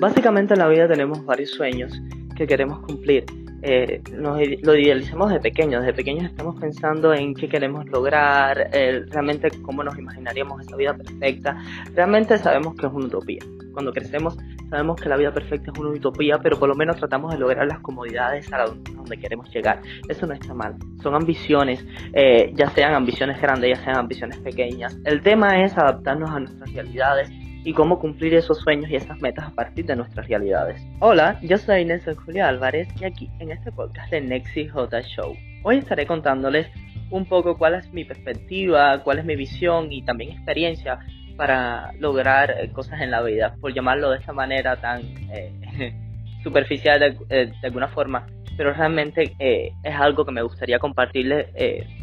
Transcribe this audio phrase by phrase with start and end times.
[0.00, 1.92] Básicamente en la vida tenemos varios sueños
[2.34, 3.26] que queremos cumplir.
[3.62, 9.04] Eh, nos, lo idealizamos de pequeños, desde pequeños estamos pensando en qué queremos lograr, eh,
[9.10, 11.62] realmente cómo nos imaginaríamos esa vida perfecta.
[11.94, 13.40] Realmente sabemos que es una utopía.
[13.74, 14.38] Cuando crecemos
[14.70, 17.66] sabemos que la vida perfecta es una utopía, pero por lo menos tratamos de lograr
[17.66, 19.82] las comodidades a donde queremos llegar.
[20.08, 20.76] Eso no está mal.
[21.02, 24.96] Son ambiciones, eh, ya sean ambiciones grandes, ya sean ambiciones pequeñas.
[25.04, 27.30] El tema es adaptarnos a nuestras realidades
[27.64, 30.82] y cómo cumplir esos sueños y esas metas a partir de nuestras realidades.
[31.00, 35.36] Hola, yo soy Nelson Julio Álvarez y aquí en este podcast de Nexi J Show.
[35.62, 36.68] Hoy estaré contándoles
[37.10, 41.00] un poco cuál es mi perspectiva, cuál es mi visión y también experiencia
[41.36, 45.94] para lograr eh, cosas en la vida, por llamarlo de esta manera tan eh,
[46.42, 51.46] superficial de, eh, de, alguna forma, pero realmente es algo que me gustaría compartirles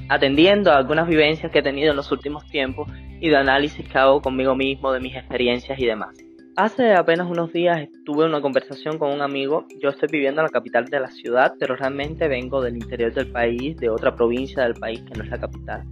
[0.09, 2.89] atendiendo a algunas vivencias que he tenido en los últimos tiempos
[3.19, 6.15] y de análisis que hago conmigo mismo de mis experiencias y demás.
[6.55, 9.67] Hace apenas unos días tuve una conversación con un amigo.
[9.79, 13.31] Yo estoy viviendo en la capital de la ciudad, pero realmente vengo del interior del
[13.31, 15.83] país, de otra provincia del país que no es la capital.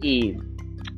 [0.00, 0.34] Y,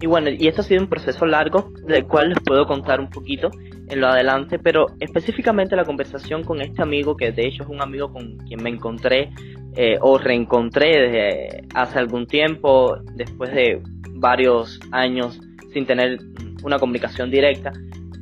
[0.00, 3.10] y bueno, y esto ha sido un proceso largo, del cual les puedo contar un
[3.10, 3.50] poquito
[3.88, 7.82] en lo adelante, pero específicamente la conversación con este amigo, que de hecho es un
[7.82, 9.30] amigo con quien me encontré
[9.76, 13.82] eh, o reencontré desde hace algún tiempo, después de
[14.14, 15.40] varios años
[15.72, 16.18] sin tener
[16.62, 17.72] una comunicación directa.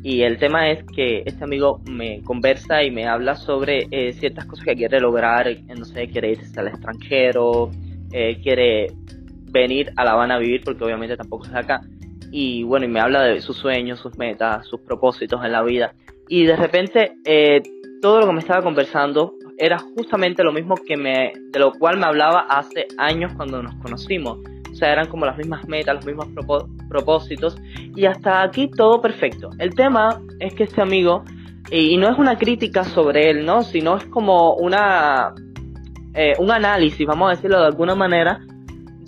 [0.02, 4.46] Y el tema es que este amigo me conversa y me habla sobre eh, ciertas
[4.46, 7.70] cosas que quiere lograr, eh, no sé, quiere irse al extranjero,
[8.12, 8.86] eh, quiere
[9.50, 11.80] venir a La Habana a vivir porque obviamente tampoco es acá.
[12.30, 15.94] Y bueno, y me habla de sus sueños, sus metas, sus propósitos en la vida.
[16.28, 17.14] Y de repente
[18.02, 21.98] todo lo que me estaba conversando era justamente lo mismo que me, de lo cual
[21.98, 24.38] me hablaba hace años cuando nos conocimos
[24.78, 26.28] o sea, eran como las mismas metas, los mismos
[26.88, 27.56] propósitos.
[27.96, 29.50] Y hasta aquí todo perfecto.
[29.58, 31.24] El tema es que este amigo,
[31.68, 33.64] y, no es una crítica sobre él, ¿no?
[33.64, 35.34] Sino es como una,
[36.14, 38.40] eh, un análisis, vamos a decirlo de alguna manera,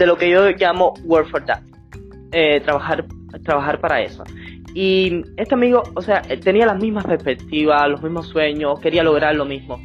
[0.01, 1.63] de lo que yo llamo work for that.
[2.33, 3.05] Eh, trabajar,
[3.45, 4.25] trabajar para eso.
[4.75, 9.45] Y este amigo, o sea, tenía las mismas perspectivas, los mismos sueños, quería lograr lo
[9.45, 9.79] mismo.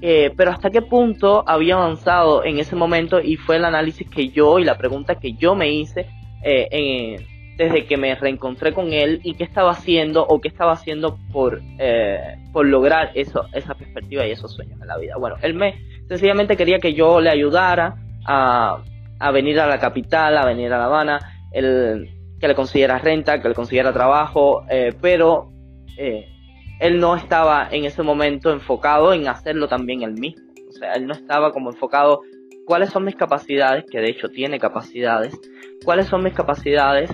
[0.00, 4.28] Eh, pero hasta qué punto había avanzado en ese momento y fue el análisis que
[4.28, 6.06] yo y la pregunta que yo me hice
[6.44, 7.18] eh,
[7.56, 11.60] desde que me reencontré con él y qué estaba haciendo o qué estaba haciendo por,
[11.78, 15.16] eh, por lograr eso, esa perspectiva y esos sueños en la vida.
[15.18, 15.74] Bueno, él me
[16.06, 17.96] sencillamente quería que yo le ayudara
[18.26, 18.78] a,
[19.18, 21.18] a venir a la capital, a venir a La Habana,
[21.52, 24.64] el, que le consiguiera renta, que le consiguiera trabajo,
[25.00, 25.50] pero
[26.78, 30.44] él no estaba en ese momento enfocado en hacerlo también él mismo.
[30.68, 32.20] O sea, él no estaba como enfocado
[32.66, 35.38] cuáles son mis capacidades, que de hecho tiene capacidades,
[35.84, 37.10] cuáles son mis capacidades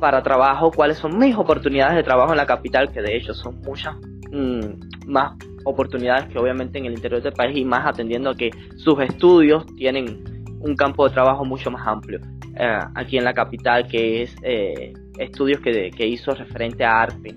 [0.00, 3.60] para trabajo, cuáles son mis oportunidades de trabajo en la capital, que de hecho son
[3.60, 3.94] muchas
[4.32, 5.34] mm, más
[5.64, 9.64] oportunidades que obviamente en el interior del país y más atendiendo a que sus estudios
[9.76, 10.24] tienen
[10.64, 12.20] un campo de trabajo mucho más amplio.
[12.58, 17.34] Eh, aquí en la capital, que es eh, estudios que, que hizo referente a arte,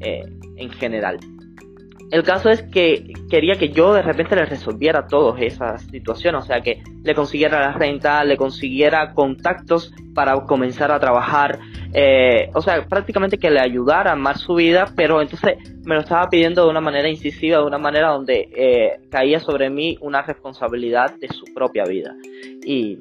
[0.00, 0.22] eh,
[0.56, 1.18] en general.
[2.10, 6.46] El caso es que quería que yo de repente le resolviera todas esas situaciones, o
[6.46, 11.60] sea, que le consiguiera la renta, le consiguiera contactos para comenzar a trabajar,
[11.94, 16.00] eh, o sea, prácticamente que le ayudara a amar su vida, pero entonces me lo
[16.00, 20.22] estaba pidiendo de una manera incisiva, de una manera donde eh, caía sobre mí una
[20.22, 22.16] responsabilidad de su propia vida.
[22.64, 22.98] Y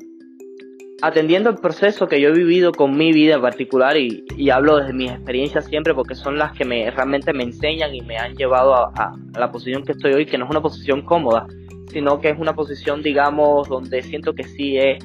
[1.02, 4.94] atendiendo el proceso que yo he vivido con mi vida en particular y, hablo desde
[4.94, 8.76] mis experiencias siempre porque son las que me realmente me enseñan y me han llevado
[8.76, 11.48] a, la posición que estoy hoy, que no es una posición cómoda,
[11.92, 14.98] sino que es una posición, digamos, donde siento que sí he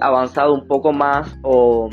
[0.00, 1.90] avanzado un poco más o,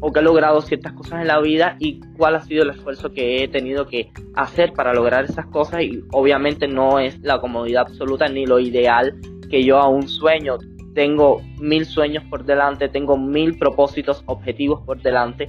[0.00, 3.10] o que he logrado ciertas cosas en la vida y cuál ha sido el esfuerzo
[3.12, 5.82] que he tenido que hacer para lograr esas cosas.
[5.82, 9.14] Y obviamente no es la comodidad absoluta ni lo ideal
[9.48, 10.58] que yo aún sueño
[10.94, 15.48] tengo mil sueños por delante, tengo mil propósitos, objetivos por delante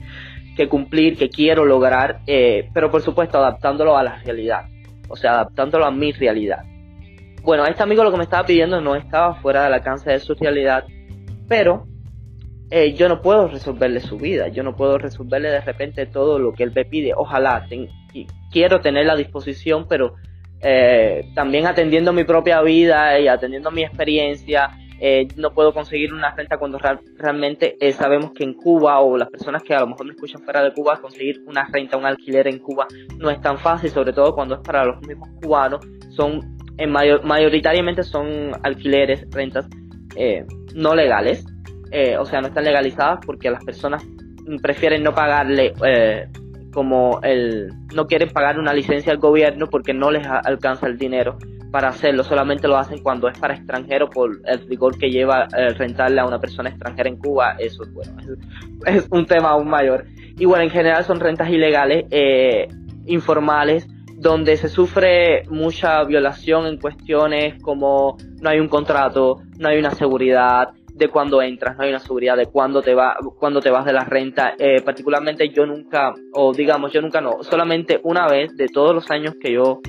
[0.56, 4.66] que cumplir, que quiero lograr, eh, pero por supuesto adaptándolo a la realidad,
[5.09, 6.64] o sea, adaptándolo a mi realidad.
[7.43, 10.34] Bueno, este amigo lo que me estaba pidiendo no estaba fuera del alcance de su
[10.34, 10.85] realidad,
[11.47, 11.85] pero
[12.72, 16.53] eh, yo no puedo resolverle su vida, yo no puedo resolverle de repente todo lo
[16.53, 17.14] que él me pide.
[17.16, 17.67] Ojalá,
[18.52, 20.16] quiero tener la disposición, pero
[20.61, 26.34] eh, también atendiendo mi propia vida y atendiendo mi experiencia, eh, no puedo conseguir una
[26.34, 26.80] renta cuando
[27.18, 30.42] realmente eh, sabemos que en Cuba o las personas que a lo mejor me escuchan
[30.42, 32.88] fuera de Cuba, conseguir una renta, un alquiler en Cuba
[33.18, 37.24] no es tan fácil, sobre todo cuando es para los mismos cubanos, son en mayor,
[37.26, 39.68] mayoritariamente son alquileres, rentas
[40.16, 41.46] eh, no legales,
[42.20, 44.06] o sea, no están legalizadas porque las personas
[44.62, 45.74] prefieren no pagarle
[46.74, 51.38] como el no quieren pagar una licencia al gobierno porque no les alcanza el dinero
[51.72, 55.70] para hacerlo, solamente lo hacen cuando es para extranjero por el rigor que lleva eh,
[55.73, 58.14] rentarle a una persona extranjera en Cuba, eso bueno,
[58.85, 60.06] es, un tema aún mayor.
[60.38, 62.67] Y bueno, en general son rentas ilegales, eh,
[63.06, 69.78] informales, donde se sufre mucha violación en cuestiones como no hay un contrato, no hay
[69.78, 73.70] una seguridad de cuándo entras, no hay una seguridad de cuándo te va, cuándo te
[73.70, 74.53] vas de la renta.
[74.58, 79.11] Eh, particularmente yo nunca, o digamos yo nunca no, solamente una vez de todos los
[79.11, 79.82] años que yo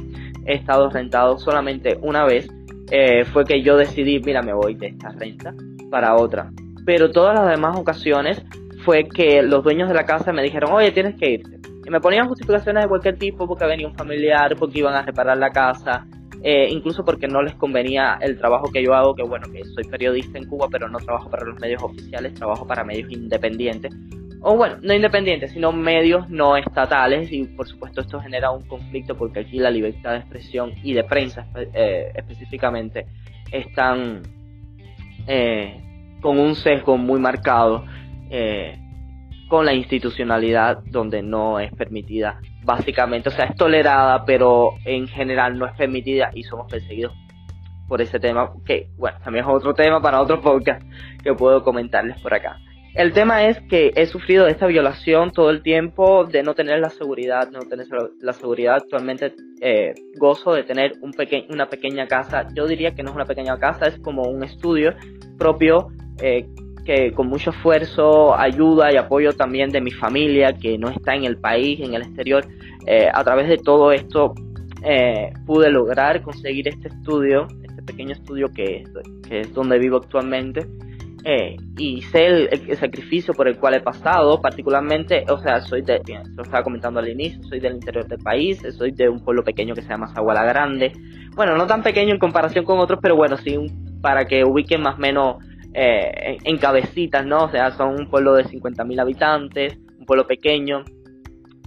[0.46, 2.48] he estado rentado solamente una vez,
[2.90, 5.54] eh, fue que yo decidí, mira, me voy de esta renta
[5.90, 6.50] para otra.
[6.84, 8.42] Pero todas las demás ocasiones
[8.84, 11.58] fue que los dueños de la casa me dijeron, oye, tienes que irte.
[11.84, 15.36] Y me ponían justificaciones de cualquier tipo, porque venía un familiar, porque iban a reparar
[15.38, 16.06] la casa,
[16.42, 19.84] eh, incluso porque no les convenía el trabajo que yo hago, que bueno, que soy
[19.84, 23.92] periodista en Cuba, pero no trabajo para los medios oficiales, trabajo para medios independientes
[24.48, 29.16] o bueno, no independientes, sino medios no estatales y por supuesto esto genera un conflicto
[29.16, 33.06] porque aquí la libertad de expresión y de prensa eh, específicamente
[33.50, 34.22] están
[35.26, 35.80] eh,
[36.20, 37.86] con un sesgo muy marcado
[38.30, 38.78] eh,
[39.48, 45.58] con la institucionalidad donde no es permitida básicamente, o sea, es tolerada pero en general
[45.58, 47.14] no es permitida y somos perseguidos
[47.88, 50.84] por ese tema que bueno, también es otro tema para otro podcast
[51.24, 52.60] que puedo comentarles por acá.
[52.96, 56.88] El tema es que he sufrido esta violación todo el tiempo de no tener la
[56.88, 57.86] seguridad, no tener
[58.22, 58.76] la seguridad.
[58.76, 61.12] Actualmente eh, gozo de tener un
[61.50, 62.48] una pequeña casa.
[62.54, 64.94] Yo diría que no es una pequeña casa, es como un estudio
[65.36, 65.88] propio
[66.22, 66.46] eh,
[66.86, 71.24] que con mucho esfuerzo, ayuda y apoyo también de mi familia que no está en
[71.24, 72.46] el país, en el exterior.
[72.86, 74.32] Eh, a través de todo esto
[75.44, 78.84] pude lograr conseguir este estudio, este pequeño estudio que
[79.30, 80.66] es donde vivo actualmente.
[81.28, 86.00] Eh, y sé el, sacrificio por el cual he pasado, particularmente, o sea, soy de,
[86.36, 89.74] lo estaba comentando al inicio, soy del interior del país, soy de un pueblo pequeño
[89.74, 90.92] que se llama Zaguala Grande,
[91.34, 93.56] bueno, no tan pequeño en comparación con otros, pero bueno, sí,
[94.00, 95.44] para que ubiquen más o menos
[95.74, 97.46] eh, en, cabecitas, ¿no?
[97.46, 100.84] O sea, son un pueblo de 50.000 habitantes, un pueblo pequeño.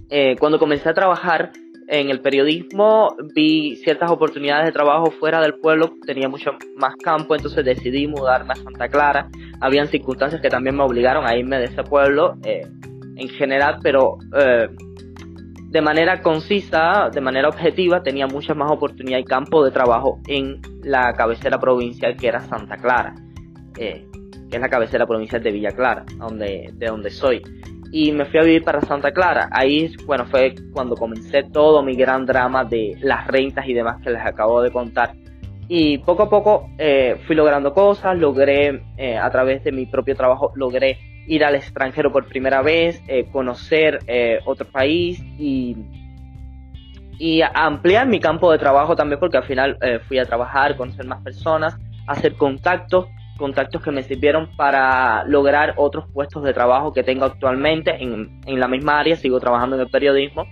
[0.08, 1.52] Eh, cuando comencé a trabajar,
[1.90, 7.34] en el periodismo vi ciertas oportunidades de trabajo fuera del pueblo, tenía mucho más campo,
[7.34, 9.28] entonces decidí mudarme a Santa Clara.
[9.60, 12.62] Habían circunstancias que también me obligaron a irme de ese pueblo eh,
[13.16, 14.68] en general, pero eh,
[15.70, 20.60] de manera concisa, de manera objetiva, tenía mucha más oportunidad y campo de trabajo en
[20.84, 23.16] la cabecera provincial que era Santa Clara,
[23.76, 24.06] eh,
[24.48, 27.42] que es la cabecera provincial de Villa Clara, donde, de donde soy
[27.92, 29.48] y me fui a vivir para Santa Clara.
[29.50, 34.10] Ahí, bueno, fue cuando comencé todo mi gran drama de las rentas y demás que
[34.10, 35.12] les acabo de contar.
[35.68, 40.16] Y poco a poco eh, fui logrando cosas, logré, eh, a través de mi propio
[40.16, 44.00] trabajo, logré ir al extranjero por primera vez, eh, conocer
[44.46, 45.76] otro país y,
[47.18, 49.78] y ampliar mi campo de trabajo también, porque al final
[50.08, 51.76] fui a trabajar, conocer más personas,
[52.08, 53.06] hacer contactos
[53.40, 58.60] contactos que me sirvieron para lograr otros puestos de trabajo que tengo actualmente en, en
[58.60, 60.46] la misma área, sigo trabajando en el periodismo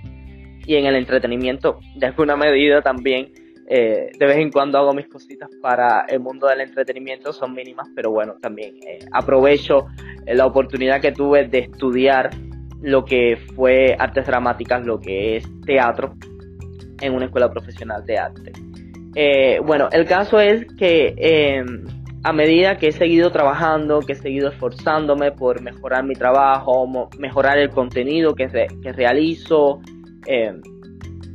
[0.69, 3.32] y en el entretenimiento de alguna medida también.
[3.70, 7.88] Eh, de vez en cuando hago mis cositas para el mundo del entretenimiento, son mínimas,
[7.94, 9.87] pero bueno, también eh, aprovecho
[10.26, 12.31] eh, la oportunidad que tuve de estudiar
[12.81, 16.14] lo que fue artes dramáticas, lo que es teatro,
[17.00, 18.52] en una escuela profesional de arte.
[19.64, 21.62] bueno, el caso es que
[22.28, 26.87] a medida que he seguido trabajando, que he seguido esforzándome por mejorar mi trabajo,
[27.18, 28.49] mejorar el contenido que,
[28.92, 29.80] realizo,
[30.26, 30.61] eh,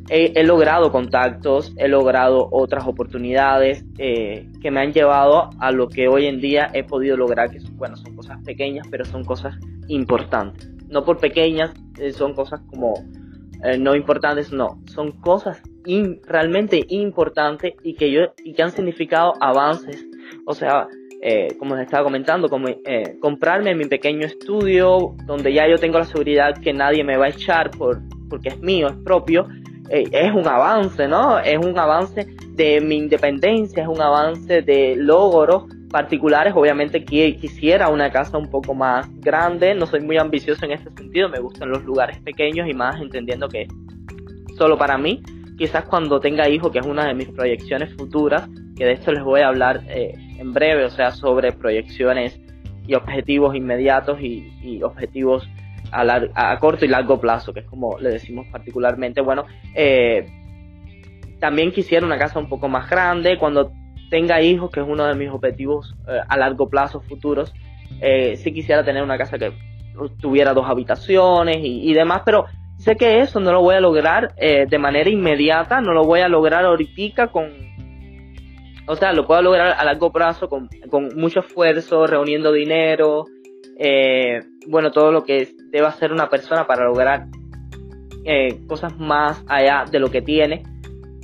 [0.08, 6.08] he, logrado contactos, he logrado otras oportunidades eh, que me han llevado a lo que
[6.08, 9.56] hoy en día he podido lograr, que son, bueno, son cosas pequeñas, pero son cosas
[9.88, 10.70] importantes.
[10.90, 12.94] No por pequeñas, eh, son cosas como
[13.80, 15.64] no importantes, no, son cosas
[16.28, 20.06] realmente importantes y que, yo, y que han significado avances
[20.46, 20.88] o sea,
[21.22, 25.98] eh, como les estaba comentando, como, eh, comprarme mi pequeño estudio donde ya yo tengo
[25.98, 29.48] la seguridad que nadie me va a echar por, porque es mío, es propio,
[29.90, 31.40] eh, es un avance, ¿no?
[31.40, 36.54] Es un avance de mi independencia, es un avance de logros particulares.
[36.56, 41.30] Obviamente quisiera una casa un poco más grande, no soy muy ambicioso en ese sentido,
[41.30, 43.68] me gustan los lugares pequeños y más entendiendo que
[44.58, 45.22] solo para mí,
[45.58, 49.24] quizás cuando tenga hijos, que es una de mis proyecciones futuras, que de esto les
[49.24, 52.40] voy a hablar eh, en breve, o sea, sobre proyecciones
[52.86, 55.48] y objetivos inmediatos y, objetivos
[55.92, 59.22] a, corto y largo plazo, que es como le decimos particularmente.
[59.22, 60.28] Bueno, eh,
[61.40, 63.72] también quisiera una casa un poco más grande, cuando
[64.10, 67.54] tenga hijos, que es uno de mis objetivos eh, a largo plazo futuros,
[68.36, 69.54] sí quisiera tener una casa que
[70.20, 72.46] tuviera dos habitaciones y, demás, pero
[72.78, 76.20] Sé que eso no lo voy a lograr eh, de manera inmediata, no lo voy
[76.22, 77.73] a lograr ahorita con...
[78.86, 80.70] O sea, lo puedo lograr a largo plazo con,
[81.16, 83.26] mucho esfuerzo, reuniendo dinero,
[83.80, 87.28] eh, bueno, todo lo que debe hacer una persona para lograr
[88.26, 90.64] eh, cosas más allá de lo que tiene.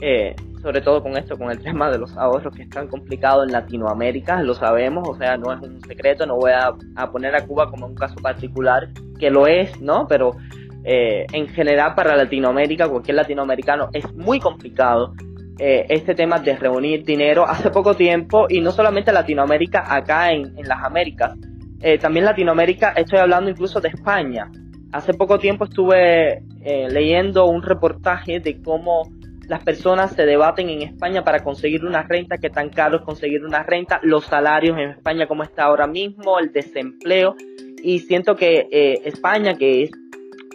[0.02, 3.44] Eh, sobre todo con esto, con el tema de los ahorros que es tan complicado
[3.44, 6.74] en Latinoamérica, lo sabemos, o sea, no es un secreto, no voy a,
[7.12, 8.90] poner a Cuba como un caso particular,
[9.20, 10.08] que lo es, ¿no?
[10.08, 10.36] Pero
[10.82, 15.14] en general para Latinoamérica, cualquier latinoamericano, es muy complicado
[15.60, 20.56] eh, este tema de reunir dinero hace poco tiempo, y no solamente Latinoamérica, acá en,
[20.64, 21.38] las Américas,
[21.82, 24.50] eh, también Latinoamérica, estoy hablando incluso de España.
[24.92, 26.42] Hace poco tiempo estuve
[26.90, 29.04] leyendo un reportaje de cómo
[29.50, 33.44] las personas se debaten en España para conseguir una renta, que tan caro es conseguir
[33.44, 37.36] una renta, los salarios en España como está ahora mismo, el desempleo.
[37.82, 39.92] Y siento que eh, España, que es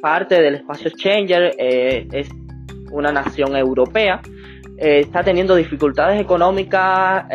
[0.01, 2.29] parte del espacio Changer, eh, es
[2.93, 4.21] una nación europea,
[4.79, 7.27] eh, está teniendo dificultades económicas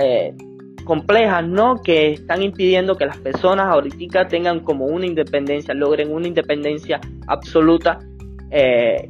[0.84, 1.81] complejas, ¿no?
[1.81, 8.00] Que están impidiendo que las personas ahorita tengan como una independencia, logren una independencia absoluta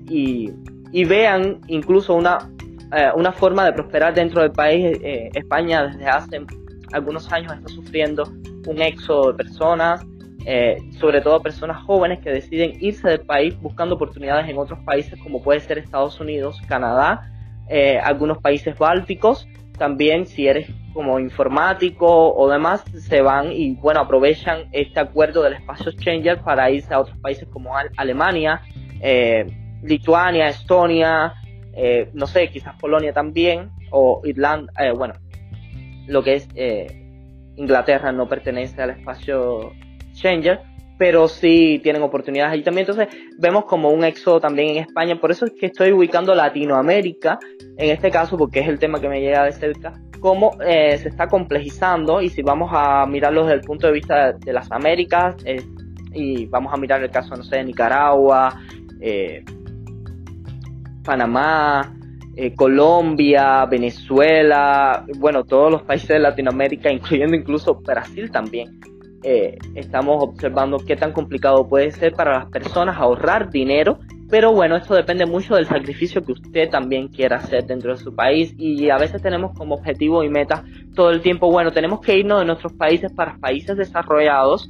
[0.09, 0.51] y
[0.91, 2.49] y vean incluso una,
[2.95, 4.97] eh, una forma de prosperar dentro del país.
[5.03, 6.41] Eh, España desde hace
[6.91, 8.23] algunos años está sufriendo
[8.67, 10.05] un éxodo de personas,
[10.45, 15.19] eh, sobre todo personas jóvenes que deciden irse del país buscando oportunidades en otros países
[15.21, 17.31] como puede ser Estados Unidos, Canadá,
[18.03, 19.47] algunos países bálticos.
[19.77, 25.53] También si eres como informático o demás, se van y bueno, aprovechan este acuerdo del
[25.53, 28.61] espacio Changer para irse a otros países como Alemania,
[29.83, 31.33] Lituania, Estonia,
[31.73, 35.13] eh, no sé, quizás Polonia también, o Irlanda, eh, bueno,
[36.07, 36.87] lo que es eh,
[37.55, 39.71] Inglaterra no pertenece al espacio
[40.13, 40.59] Schengen,
[40.99, 42.85] pero sí tienen oportunidades allí también.
[42.87, 43.07] Entonces
[43.39, 47.39] vemos como un éxodo también en España, por eso es que estoy ubicando Latinoamérica
[47.77, 51.27] en este caso, porque es el tema que me llega de cerca, cómo se está
[51.27, 52.21] complejizando.
[52.21, 55.37] Y si vamos a mirarlo desde el punto de vista de, las Américas
[56.13, 58.59] y vamos a mirar el caso, no sé, de Nicaragua,
[58.99, 59.43] eh,
[61.05, 61.95] Panamá,
[62.35, 68.79] eh, Colombia, Venezuela, bueno, todos los países de Latinoamérica, incluyendo incluso Brasil también,
[69.23, 73.99] eh, estamos observando qué tan complicado puede ser para las personas ahorrar dinero,
[74.29, 78.15] pero bueno, esto depende mucho del sacrificio que usted también quiera hacer dentro de su
[78.15, 80.63] país y a veces tenemos como objetivo y meta
[80.95, 84.69] todo el tiempo, bueno, tenemos que irnos de nuestros países para países desarrollados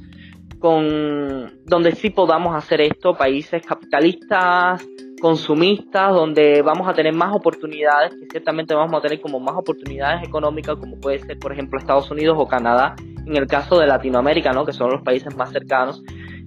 [0.60, 4.86] con donde sí podamos hacer esto, países capitalistas,
[5.20, 10.26] consumistas, donde vamos a tener más oportunidades, que ciertamente vamos a tener como más oportunidades
[10.26, 12.94] económicas, como puede ser, por ejemplo, Estados Unidos o Canadá,
[13.26, 14.64] en el caso de Latinoamérica, ¿no?
[14.64, 16.02] que son los países más cercanos,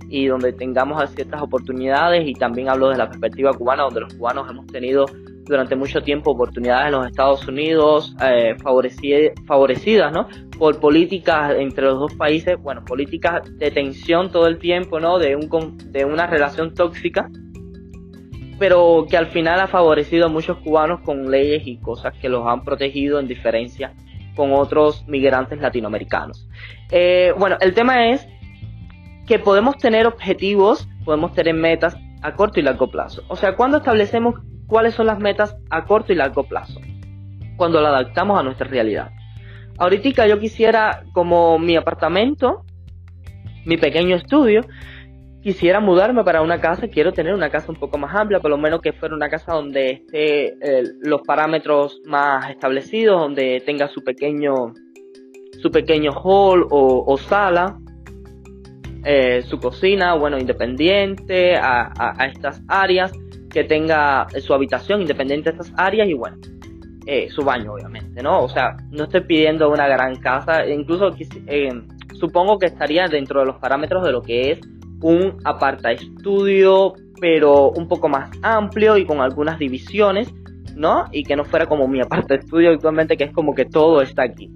[0.10, 4.50] y donde tengamos ciertas oportunidades, y también hablo de la perspectiva cubana, donde los cubanos
[4.50, 5.06] hemos tenido
[5.46, 10.28] durante mucho tiempo oportunidades en los Estados Unidos, eh, favorecidas, ¿no?
[10.58, 15.20] Por políticas entre los dos países, bueno, políticas de tensión todo el tiempo, ¿no?
[15.20, 17.30] De, un, de una relación tóxica
[18.60, 22.48] pero que al final ha favorecido a muchos cubanos con leyes y cosas que los
[22.48, 23.94] han protegido en diferencia
[24.36, 26.48] con otros migrantes latinoamericanos.
[26.92, 28.26] Eh, bueno, el tema es
[29.28, 33.24] que podemos tener objetivos, podemos tener metas a corto y largo plazo.
[33.28, 34.36] O sea, cuando establecemos
[34.68, 36.80] cuáles son las metas a corto y largo plazo,
[37.58, 39.12] cuando la adaptamos a nuestra realidad.
[39.78, 42.64] Ahorita yo quisiera como mi apartamento,
[43.66, 44.62] mi pequeño estudio,
[45.42, 48.58] quisiera mudarme para una casa, quiero tener una casa un poco más amplia, por lo
[48.58, 54.04] menos que fuera una casa donde esté eh, los parámetros más establecidos, donde tenga su
[54.04, 54.74] pequeño
[55.64, 57.78] su pequeño hall o, sala,
[59.06, 63.14] eh, su cocina, bueno, independiente a, estas áreas,
[63.54, 66.38] que tenga su habitación independiente a estas áreas y bueno,
[67.06, 68.44] eh, su baño obviamente, ¿no?
[68.44, 71.12] O sea, no estoy pidiendo una gran casa, incluso
[72.14, 74.60] supongo que estaría dentro de los parámetros de lo que es
[75.02, 80.34] un aparta estudio, pero un poco más amplio y con algunas divisiones,
[80.76, 81.06] ¿no?
[81.12, 84.24] Y que no fuera como mi aparta estudio actualmente, que es como que todo está
[84.24, 84.50] aquí.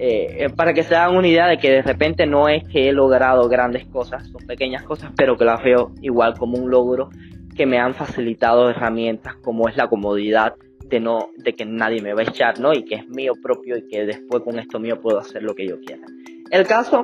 [0.00, 2.88] Eh, eh, para que se hagan una idea de que de repente no es que
[2.88, 7.10] he logrado grandes cosas, son pequeñas cosas, pero que las veo igual como un logro
[7.58, 10.54] que me han facilitado herramientas como es la comodidad
[10.86, 12.72] de no de que nadie me va a echar, ¿no?
[12.72, 15.66] Y que es mío propio y que después con esto mío puedo hacer lo que
[15.66, 16.06] yo quiera.
[16.52, 17.02] El caso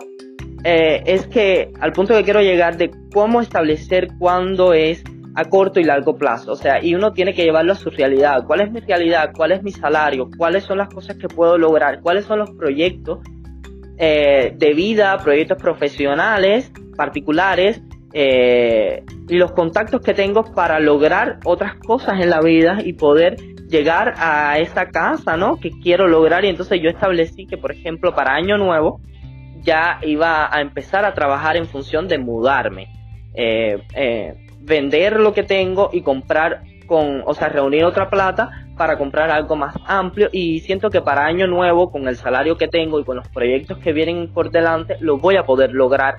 [0.62, 5.02] eh, es que al punto que quiero llegar de cómo establecer cuándo es
[5.34, 6.52] a corto y largo plazo.
[6.52, 8.44] O sea, y uno tiene que llevarlo a su realidad.
[8.46, 9.32] ¿Cuál es mi realidad?
[9.36, 10.30] ¿Cuál es mi salario?
[10.38, 12.00] ¿Cuáles son las cosas que puedo lograr?
[12.00, 13.18] ¿Cuáles son los proyectos
[13.98, 17.82] eh, de vida, proyectos profesionales, particulares,
[18.12, 23.36] eh, y los contactos que tengo para lograr otras cosas en la vida y poder
[23.68, 25.56] llegar a esa casa, ¿no?
[25.56, 29.00] Que quiero lograr y entonces yo establecí que, por ejemplo, para Año Nuevo
[29.62, 32.88] ya iba a empezar a trabajar en función de mudarme,
[33.34, 38.98] eh, eh, vender lo que tengo y comprar con, o sea, reunir otra plata para
[38.98, 43.00] comprar algo más amplio y siento que para año nuevo, con el salario que tengo
[43.00, 46.16] y con los proyectos que vienen por delante, lo voy a poder lograr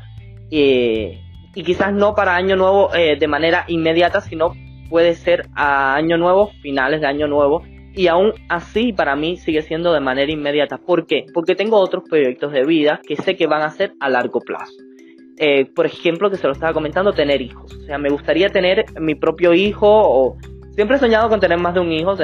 [0.50, 1.22] eh,
[1.56, 4.54] y quizás no para año nuevo eh, de manera inmediata, sino
[4.90, 9.62] puede ser a año nuevo, finales de año nuevo y aún así para mí sigue
[9.62, 10.78] siendo de manera inmediata.
[10.78, 11.26] ¿Por qué?
[11.34, 14.74] Porque tengo otros proyectos de vida que sé que van a ser a largo plazo.
[15.38, 17.74] Eh, por ejemplo, que se lo estaba comentando, tener hijos.
[17.74, 20.38] O sea, me gustaría tener mi propio hijo o
[20.76, 22.18] Siempre he soñado con tener más de un hijo,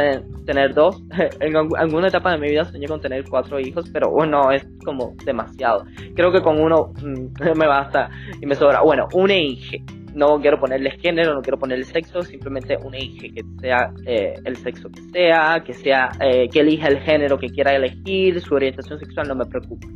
[0.74, 1.01] dos.
[1.39, 5.15] En alguna etapa de mi vida soñé con tener cuatro hijos, pero bueno, es como
[5.25, 5.86] demasiado.
[6.15, 8.81] Creo que con uno mm, me basta y me sobra.
[8.81, 9.77] Bueno, un hija.
[10.13, 14.58] No quiero ponerle género, no quiero ponerle sexo, simplemente un hija que sea eh, el
[14.58, 19.00] sexo que sea, que sea eh, que elija el género que quiera elegir, su orientación
[19.00, 19.88] sexual no me preocupa.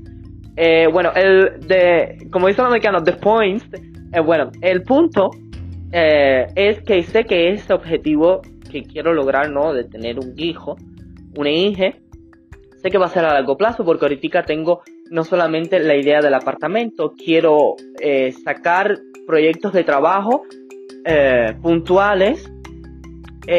[0.56, 3.62] Eh, bueno, el de, como dice el americano, the point,
[4.24, 5.32] bueno, el punto
[5.92, 9.74] eh, es que sé que ese objetivo que quiero lograr, ¿no?
[9.74, 10.76] De tener un hijo,
[11.38, 11.94] una hija,
[12.82, 16.22] sé que va a ser a largo plazo porque ahorita tengo no solamente la idea
[16.22, 20.44] del apartamento, quiero eh, sacar proyectos de trabajo
[21.06, 22.52] eh, puntuales,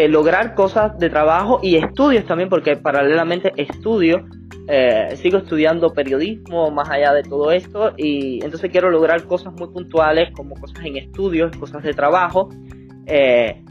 [0.08, 4.24] lograr cosas de trabajo y estudios también porque paralelamente estudio
[4.68, 9.68] eh, sigo estudiando periodismo más allá de todo esto y entonces quiero lograr cosas muy
[9.68, 12.48] puntuales como cosas en estudios, cosas de trabajo
[13.06, 13.62] eh,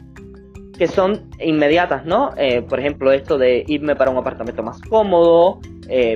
[0.76, 2.30] que son inmediatas, ¿no?
[2.36, 5.60] Eh, por ejemplo, esto de irme para un apartamento más cómodo,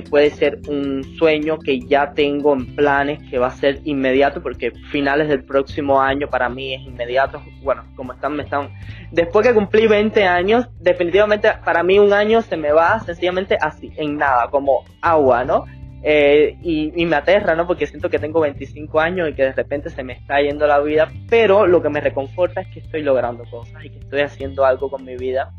[0.09, 4.71] puede ser un sueño que ya tengo en planes que va a ser inmediato porque
[4.91, 7.41] finales del próximo año para mí es inmediato.
[7.63, 8.69] Bueno, como están, me están
[9.11, 13.93] después que cumplí 20 años, definitivamente para mí un año se me va sencillamente así,
[13.95, 15.63] en nada, como agua, ¿no?
[16.03, 17.67] Eh, y, me aterra, ¿no?
[17.67, 20.79] Porque siento que tengo 25 años y que de repente se me está yendo la
[20.79, 24.65] vida, pero lo que me reconforta es que estoy logrando cosas y que estoy haciendo
[24.65, 25.51] algo con mi vida.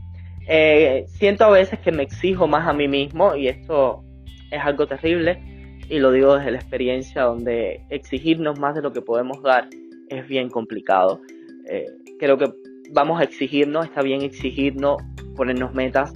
[0.49, 4.03] Eh, siento a veces que me exijo más a mí mismo y esto
[4.51, 5.41] es algo terrible
[5.89, 9.69] y lo digo desde la experiencia donde exigirnos más de lo que podemos dar
[10.09, 11.21] es bien complicado.
[11.69, 11.87] Eh,
[12.19, 12.53] creo que
[12.91, 14.97] vamos a exigirnos, está bien exigirnos,
[15.37, 16.13] ponernos metas,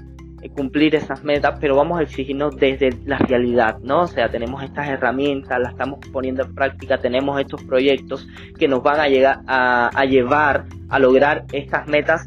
[0.55, 4.03] cumplir esas metas, pero vamos a exigirnos desde la realidad, ¿no?
[4.03, 8.27] O sea, tenemos estas herramientas, las estamos poniendo en práctica, tenemos estos proyectos
[8.59, 12.25] que nos van a, llegar a, llevar a lograr estas metas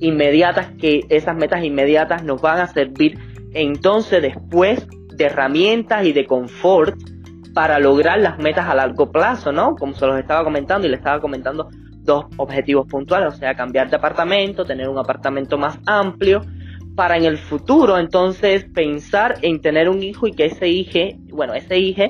[0.00, 3.18] inmediatas, que esas metas inmediatas nos van a servir
[3.54, 6.96] entonces después de herramientas y de confort
[7.54, 9.74] para lograr las metas a largo plazo, ¿no?
[9.76, 11.70] Como se los estaba comentando y le estaba comentando
[12.02, 16.42] dos objetivos puntuales, o sea, cambiar de apartamento, tener un apartamento más amplio,
[16.96, 21.54] para en el futuro entonces pensar en tener un hijo y que ese hijo, bueno,
[21.54, 22.04] ese hijo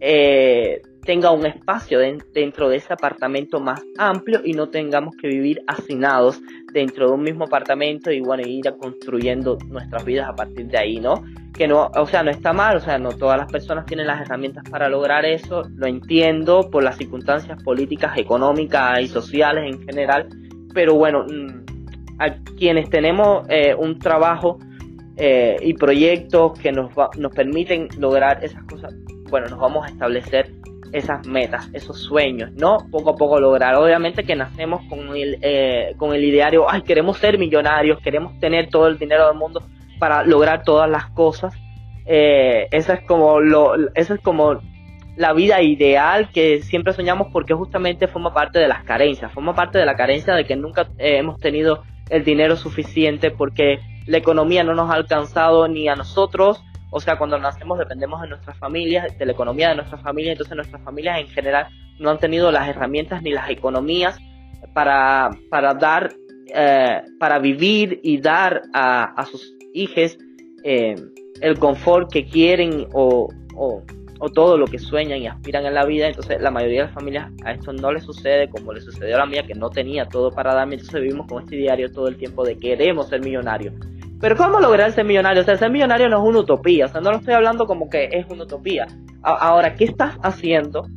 [0.00, 5.62] eh, tenga un espacio dentro de ese apartamento más amplio y no tengamos que vivir
[5.66, 6.40] hacinados
[6.72, 11.00] dentro de un mismo apartamento y bueno, ir construyendo nuestras vidas a partir de ahí,
[11.00, 11.24] ¿no?
[11.54, 14.20] Que no, o sea, no está mal, o sea, no todas las personas tienen las
[14.20, 20.28] herramientas para lograr eso, lo entiendo por las circunstancias políticas, económicas y sociales en general,
[20.74, 21.77] pero bueno, mm,
[22.18, 24.58] a quienes tenemos eh, un trabajo
[25.16, 28.94] eh, y proyectos que nos, nos permiten lograr esas cosas,
[29.30, 30.52] bueno, nos vamos a establecer
[30.92, 32.78] esas metas, esos sueños, ¿no?
[32.90, 33.74] Poco a poco lograr.
[33.74, 38.70] Obviamente que nacemos con el, eh, con el ideario, ay, queremos ser millonarios, queremos tener
[38.70, 39.62] todo el dinero del mundo
[39.98, 41.54] para lograr todas las cosas.
[42.06, 44.60] Eh, esa es como lo, esa es como
[45.16, 49.78] la vida ideal que siempre soñamos porque justamente forma parte de las carencias, forma parte
[49.78, 54.74] de la carencia de que nunca hemos tenido el dinero suficiente porque la economía no
[54.74, 56.62] nos ha alcanzado ni a nosotros.
[56.90, 60.56] O sea, cuando nacemos dependemos de nuestras familias, de la economía de nuestras familias, entonces
[60.56, 61.68] nuestras familias en general
[61.98, 64.18] no han tenido las herramientas ni las economías
[64.72, 66.12] para, para dar,
[66.54, 70.16] eh, para vivir y dar a, sus hijos
[70.64, 70.94] eh,
[71.40, 73.28] el confort que quieren o,
[74.34, 76.08] todo lo que sueñan y aspiran en la vida.
[76.08, 79.18] Entonces, la mayoría de las familias a esto no les sucede como le sucedió a
[79.20, 80.74] la mía, que no tenía todo para darme.
[80.74, 83.74] Entonces, vivimos con este diario todo el tiempo de queremos ser millonarios
[84.20, 85.42] pero ¿cómo lograr ser millonario?
[85.42, 86.86] O sea, ser millonario no es una utopía.
[86.86, 88.86] O sea, no lo estoy hablando como que es una utopía.
[89.22, 90.88] Ahora, ¿qué estás haciendo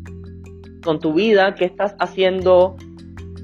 [0.83, 1.53] con tu vida?
[1.53, 2.75] ¿Qué estás haciendo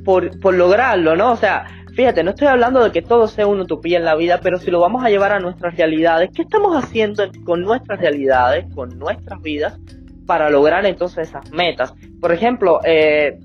[0.04, 1.32] por, por lograrlo, no?
[1.32, 1.66] O sea,
[1.98, 4.70] fíjate, no estoy hablando de que todo sea una utopía en la vida, pero si
[4.70, 9.42] lo vamos a llevar a nuestras realidades, ¿qué estamos haciendo con nuestras realidades, con nuestras
[9.42, 9.80] vidas,
[10.28, 11.96] para lograr entonces esas metas?
[12.22, 13.40] Por ejemplo, eh,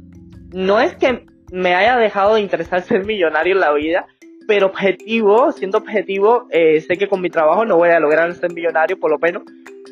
[0.52, 4.04] no es que me haya dejado de interesar ser millonario en la vida,
[4.46, 8.52] pero objetivo, siendo objetivo, eh, sé que con mi trabajo no voy a lograr ser
[8.52, 9.44] millonario, por lo menos.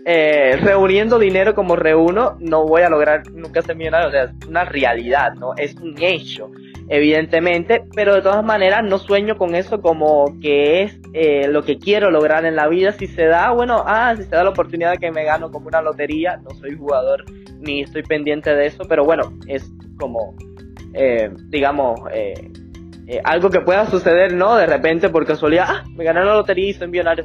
[0.05, 4.09] Eh, reuniendo dinero como reúno, no voy a lograr nunca ser millonario.
[4.09, 5.55] O sea, es una realidad, ¿no?
[5.57, 6.51] Es un hecho,
[6.91, 11.79] evidentemente, pero de todas maneras no sueño con eso como que es eh, lo que
[11.79, 12.93] quiero lograr en la vida.
[12.93, 15.69] Si se da, bueno, ah, si se da la oportunidad de que me gano como
[15.69, 17.25] una lotería, no soy jugador
[17.61, 20.35] ni estoy pendiente de eso, pero bueno, es como,
[21.51, 22.51] digamos, eh,
[23.07, 24.57] eh, algo que pueda suceder, ¿no?
[24.57, 27.25] De repente, por casualidad, ah, me gané la lotería y soy millonario.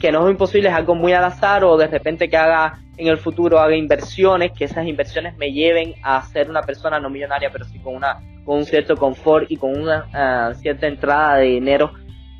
[0.00, 3.06] que no es imposible, es algo muy al azar o de repente que haga en
[3.06, 7.50] el futuro, haga inversiones, que esas inversiones me lleven a ser una persona no millonaria,
[7.52, 11.46] pero sí con, una, con un cierto confort y con una ah, cierta entrada de
[11.46, 11.92] dinero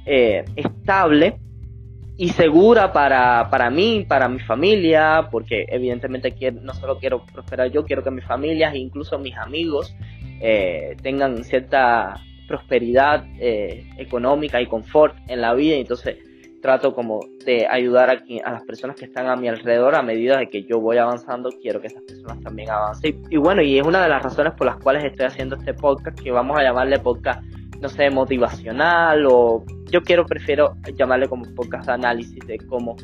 [0.05, 1.39] eh, estable
[2.17, 7.71] y segura para, para mí, para mi familia, porque evidentemente quiero, no solo quiero prosperar
[7.71, 9.95] yo, quiero que mi familia e incluso mis amigos
[10.41, 16.19] eh, tengan cierta prosperidad eh, económica y confort en la vida, entonces
[16.63, 20.39] trato como de ayudar a, a, las personas que están a mi alrededor a medida
[20.39, 23.21] de que yo voy avanzando, quiero que esas personas también avancen.
[23.29, 26.19] Y, bueno, y es una de las razones por las cuales estoy haciendo este podcast,
[26.19, 27.43] que vamos a llamarle podcast,
[27.81, 32.97] no sé, motivacional o yo quiero, prefiero llamarle como podcast de análisis de cómo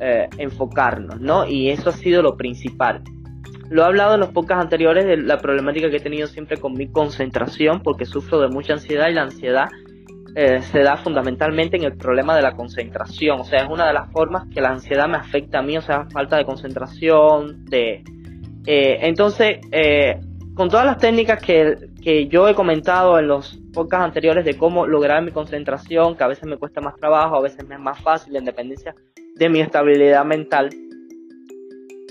[0.00, 1.46] eh, enfocarnos, ¿no?
[1.46, 3.02] Y eso ha sido lo principal.
[3.70, 6.72] Lo he hablado en los podcasts anteriores de la problemática que he tenido siempre con
[6.72, 9.68] mi concentración, porque sufro de mucha ansiedad y la ansiedad
[10.34, 13.40] eh, se da fundamentalmente en el problema de la concentración.
[13.40, 15.82] O sea, es una de las formas que la ansiedad me afecta a mí, o
[15.82, 18.04] sea, falta de concentración, de...
[18.66, 20.20] Eh, entonces, eh,
[20.54, 24.86] con todas las técnicas que, que yo he comentado en los podcasts anteriores de cómo
[24.86, 28.00] lograr mi concentración, que a veces me cuesta más trabajo, a veces me es más
[28.00, 28.94] fácil, en dependencia
[29.36, 30.70] de mi estabilidad mental,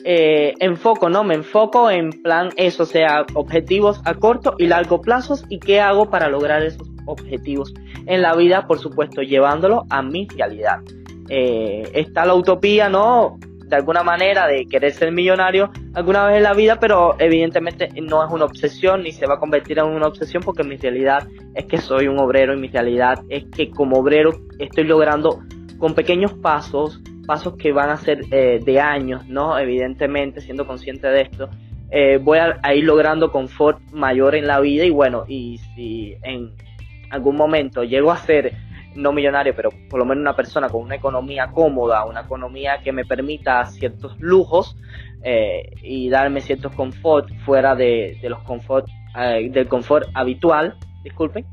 [0.10, 1.26] eh, enfoco, ¿no?
[1.26, 6.10] Me enfoco en plan eso, sea, objetivos a corto y largo plazo y qué hago
[6.10, 7.74] para lograr esos objetivos
[8.06, 10.80] en la vida, por supuesto, llevándolo a mi realidad.
[11.28, 13.38] Eh, está la utopía, ¿no?
[13.66, 18.26] De alguna manera de querer ser millonario alguna vez en la vida, pero evidentemente no
[18.26, 21.66] es una obsesión ni se va a convertir en una obsesión porque mi realidad es
[21.66, 25.42] que soy un obrero y mi realidad es que como obrero estoy logrando
[25.80, 29.60] con pequeños pasos pasos que van a ser eh, de años, ¿no?
[29.60, 31.50] Evidentemente, siendo consciente de esto,
[31.92, 36.54] eh, voy a, ir logrando confort mayor en la vida y bueno, y si en
[37.12, 38.54] algún momento llego a ser
[38.96, 42.92] no millonario, pero por lo menos una persona con una economía cómoda, una economía que
[42.92, 44.76] me permita ciertos lujos
[45.22, 48.88] eh, y darme ciertos confort fuera de, los confort,
[49.52, 51.46] del confort habitual, disculpen.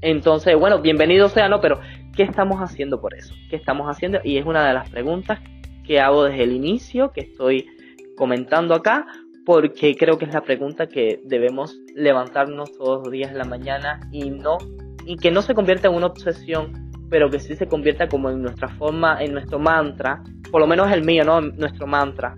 [0.00, 1.60] Entonces, bueno, bienvenido sea, ¿no?
[1.60, 1.80] Pero
[2.18, 3.32] ¿Qué estamos haciendo por eso?
[3.48, 4.18] ¿Qué estamos haciendo?
[4.24, 5.38] Y es una de las preguntas
[5.84, 7.68] que hago desde el inicio, que estoy
[8.16, 9.06] comentando acá,
[9.46, 14.00] porque creo que es la pregunta que debemos levantarnos todos los días en la mañana
[14.10, 14.58] y no
[15.06, 18.42] y que no se convierta en una obsesión, pero que sí se convierta como en
[18.42, 21.40] nuestra forma, en nuestro mantra, por lo menos el mío, ¿no?
[21.40, 22.34] Nuestro mantra.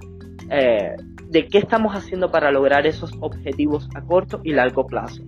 [0.51, 0.95] Eh,
[1.31, 5.23] de qué estamos haciendo para lograr esos objetivos a corto y largo plazo.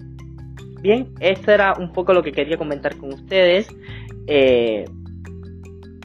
[0.83, 3.69] Bien, esto era un poco lo que quería comentar con ustedes.
[4.27, 4.85] Eh,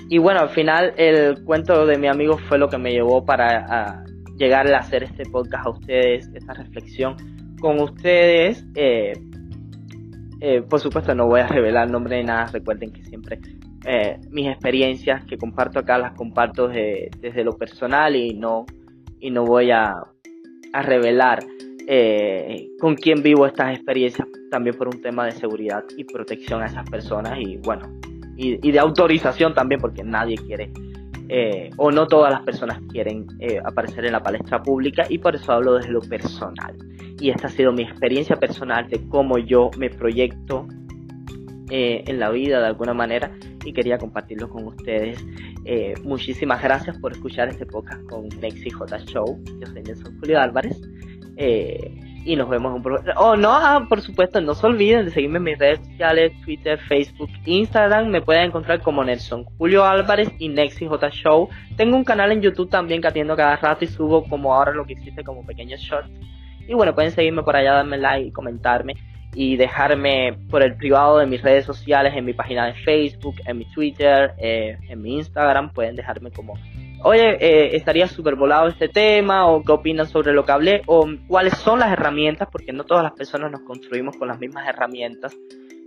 [0.07, 4.03] y bueno, al final el cuento de mi amigo fue lo que me llevó para
[4.37, 7.15] llegar a hacer este podcast a ustedes, esta reflexión
[7.59, 8.63] con ustedes.
[8.75, 9.13] Eh,
[10.41, 13.39] eh, por supuesto no voy a revelar nombre ni nada, recuerden que siempre
[14.31, 18.65] mis experiencias que comparto acá las comparto desde lo personal y no,
[19.19, 19.93] y no voy a,
[20.73, 21.39] a revelar
[22.79, 26.89] con quién vivo estas experiencias también por un tema de seguridad y protección a esas
[26.89, 27.89] personas y bueno,
[28.37, 30.71] y, de autorización también, porque nadie quiere,
[31.27, 35.35] eh, o no todas las personas quieren eh, aparecer en la palestra pública, y por
[35.35, 36.75] eso hablo desde lo personal.
[37.19, 40.67] Y esta ha sido mi experiencia personal de cómo yo me proyecto
[41.71, 43.31] eh, en la vida de alguna manera
[43.65, 45.25] y quería compartirlo con ustedes.
[46.03, 49.37] muchísimas gracias por escuchar este podcast con Nexi J Show.
[49.59, 50.79] Yo soy Nelson Julio Álvarez
[51.37, 53.19] y nos vemos un programa.
[53.21, 56.77] Oh, no, ah, por supuesto, no se olviden de seguirme en mis redes sociales, Twitter,
[56.77, 58.07] Facebook, Instagram.
[58.07, 61.47] Me pueden encontrar como Nelson Julio Álvarez y Nexi J Show.
[61.77, 64.85] Tengo un canal en YouTube también que atiendo cada rato y subo como ahora lo
[64.85, 66.09] que hiciste como pequeños shorts.
[66.67, 68.95] Y bueno, pueden seguirme por allá, darme like y comentarme
[69.33, 73.59] y dejarme por el privado de mis redes sociales, en mi página de Facebook, en
[73.59, 75.71] mi Twitter, eh, en mi Instagram.
[75.71, 76.55] Pueden dejarme como
[77.03, 81.07] oye, eh, estaría súper volado este tema, o qué opinan sobre lo que hablé, o
[81.27, 85.35] cuáles son las herramientas, porque no todas las personas nos construimos con las mismas herramientas,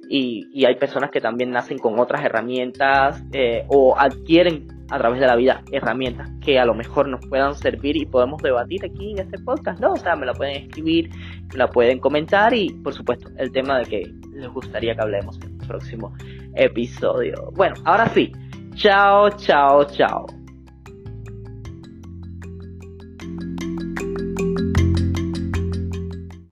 [0.08, 5.26] y, hay personas que también nacen con otras herramientas, eh, o adquieren a través de
[5.26, 9.20] la vida herramientas que a lo mejor nos puedan servir y podemos debatir aquí en
[9.20, 9.92] este podcast, ¿no?
[9.92, 11.10] O sea, me la pueden escribir,
[11.52, 15.38] me la pueden comentar y, por supuesto, el tema de que les gustaría que hablemos
[15.42, 16.12] en el próximo
[16.56, 17.50] episodio.
[17.54, 18.32] Bueno, ahora sí,
[18.74, 20.39] chao, chao, chao.